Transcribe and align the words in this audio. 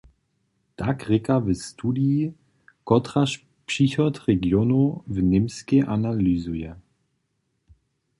Tak 0.77 0.97
rěka 1.09 1.35
w 1.45 1.47
studiji, 1.69 2.33
kotraž 2.89 3.31
přichod 3.69 4.13
regionow 4.27 4.99
w 5.13 5.15
Němskej 5.31 5.83
analyzuje. 5.97 6.75